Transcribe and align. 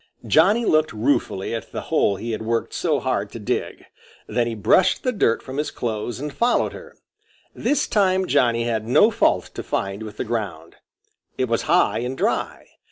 Johnny 0.25 0.65
looked 0.65 0.93
ruefully 0.93 1.53
at 1.53 1.71
the 1.71 1.81
hole 1.93 2.15
he 2.15 2.31
had 2.31 2.41
worked 2.41 2.73
so 2.73 2.99
hard 2.99 3.29
to 3.31 3.37
dig; 3.37 3.85
then 4.25 4.47
he 4.47 4.55
brushed 4.55 5.03
the 5.03 5.11
dirt 5.11 5.43
from 5.43 5.57
his 5.57 5.69
clothes 5.69 6.19
and 6.19 6.33
followed 6.33 6.73
her. 6.73 6.95
This 7.53 7.85
time 7.87 8.25
Johnny 8.25 8.63
had 8.63 8.87
no 8.87 9.11
fault 9.11 9.51
to 9.53 9.61
find 9.61 10.01
with 10.01 10.17
the 10.17 10.25
ground. 10.25 10.77
It 11.37 11.45
was 11.47 11.61
high 11.69 11.99
and 11.99 12.17
dry. 12.17 12.65